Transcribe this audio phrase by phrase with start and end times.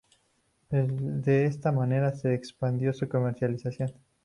[0.71, 3.93] De esta manera, se expandió su comercialización.